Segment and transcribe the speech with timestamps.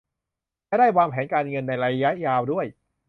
[0.69, 2.65] จะได้วางแผนการเงินในระยะยาวด้วย